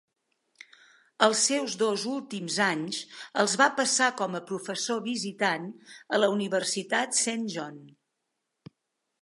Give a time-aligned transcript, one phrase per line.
[1.25, 3.01] Els seus dos últims anys
[3.43, 5.69] els va passar com a professor visitant
[6.17, 7.81] a la Universitat Saint John.